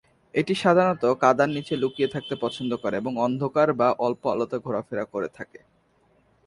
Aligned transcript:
এটি 0.33 0.53
সাধারণত 0.55 1.03
কাদার 1.23 1.49
নিচে 1.49 1.73
লুকিয়ে 1.77 2.13
থাকতে 2.15 2.35
পছন্দ 2.43 2.71
করে 2.83 2.95
এবং 2.97 3.13
অন্ধকার 3.25 3.67
বা 3.73 3.87
অল্প 4.05 4.21
আলোতে 4.33 4.57
ঘোরাফেরা 4.65 5.03
করে 5.13 5.29
থাকে। 5.37 5.59